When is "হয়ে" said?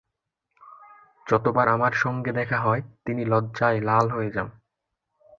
4.09-4.31